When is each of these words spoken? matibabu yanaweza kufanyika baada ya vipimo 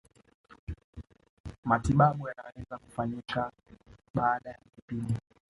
matibabu 1.65 2.27
yanaweza 2.27 2.77
kufanyika 2.77 3.51
baada 4.13 4.49
ya 4.49 4.59
vipimo 4.75 5.07